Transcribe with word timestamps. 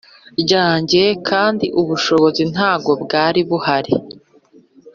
ryanjye 0.41 1.03
kandi 1.29 1.65
ubushobozi 1.81 2.41
ntabwo 2.53 2.91
bwari 3.03 3.39
buhari, 3.49 3.93